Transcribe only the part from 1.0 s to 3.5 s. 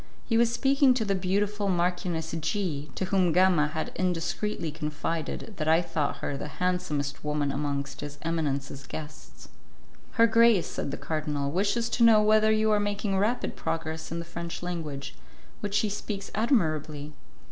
the beautiful Marchioness G, to whom